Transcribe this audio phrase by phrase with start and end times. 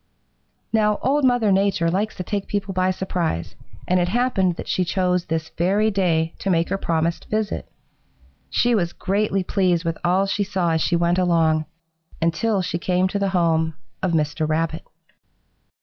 [0.73, 3.53] "Now Old Mother Nature likes to take people by surprise,
[3.87, 7.69] and it happened that she chose this very day to make her promised visit.
[8.49, 11.65] She was greatly pleased with all she saw as she went along,
[12.19, 14.49] until she came to the home of Mr.
[14.49, 14.81] Rabbit.